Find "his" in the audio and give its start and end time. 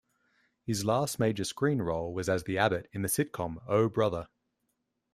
0.63-0.83